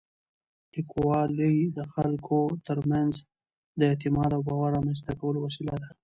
[0.73, 3.13] لیکوالی د خلکو تر منځ
[3.79, 5.89] د اعتماد او باور رامنځته کولو وسیله ده.